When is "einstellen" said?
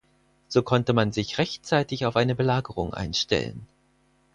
2.95-3.67